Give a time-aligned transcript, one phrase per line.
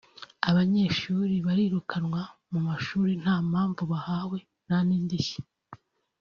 [0.49, 5.39] Abanyeshuli barirukanwa mu mashuli nta mpamvu bahawe nta n’indishyi